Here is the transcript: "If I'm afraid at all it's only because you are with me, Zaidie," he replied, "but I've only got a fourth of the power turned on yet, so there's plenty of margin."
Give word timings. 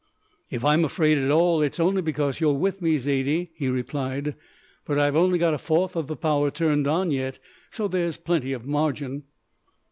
"If 0.49 0.65
I'm 0.65 0.83
afraid 0.83 1.19
at 1.19 1.29
all 1.29 1.61
it's 1.61 1.79
only 1.79 2.01
because 2.01 2.39
you 2.39 2.49
are 2.49 2.55
with 2.55 2.81
me, 2.81 2.97
Zaidie," 2.97 3.51
he 3.53 3.67
replied, 3.69 4.33
"but 4.83 4.97
I've 4.97 5.15
only 5.15 5.37
got 5.37 5.53
a 5.53 5.59
fourth 5.59 5.95
of 5.95 6.07
the 6.07 6.15
power 6.15 6.49
turned 6.49 6.87
on 6.87 7.11
yet, 7.11 7.37
so 7.69 7.87
there's 7.87 8.17
plenty 8.17 8.51
of 8.51 8.65
margin." 8.65 9.25